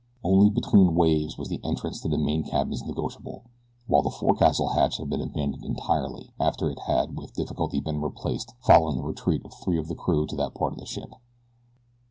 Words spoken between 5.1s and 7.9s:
been abandoned entirely after it had with difficulty